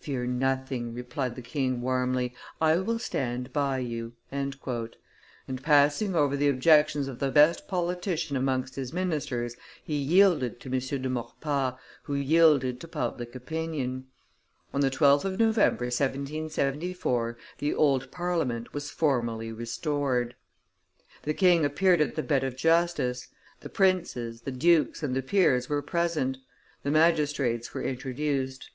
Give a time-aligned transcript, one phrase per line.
[0.00, 4.56] "Fear nothing," replied the king warmly, "I will stand by you;" and,
[5.62, 10.80] passing over the objections of the best politician amongst his ministers, he yielded to M.
[10.80, 14.08] de Maurepas, who yielded to public opinion.
[14.74, 20.34] On the 12th of November, 1774, the old Parliament was formally restored.
[21.22, 23.28] The king appeared at the bed of justice;
[23.60, 26.38] the princes, the dukes, and the peers were present;
[26.82, 28.70] the magistrates were introduced.